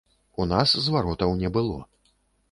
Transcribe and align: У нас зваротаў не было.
У 0.43 0.45
нас 0.51 0.71
зваротаў 0.85 1.35
не 1.43 1.51
было. 1.57 1.75